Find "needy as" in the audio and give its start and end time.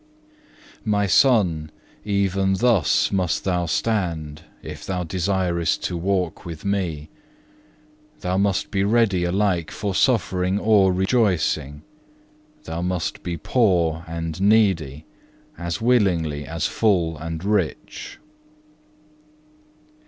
14.41-15.81